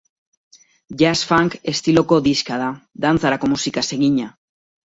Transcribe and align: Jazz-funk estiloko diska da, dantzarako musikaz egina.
Jazz-funk 1.01 1.57
estiloko 1.73 2.21
diska 2.31 2.59
da, 2.65 2.71
dantzarako 3.07 3.55
musikaz 3.55 3.89
egina. 4.01 4.33